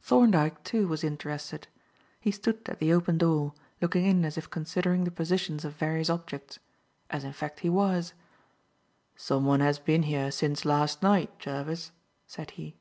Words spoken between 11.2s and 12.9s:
Jervis," said he.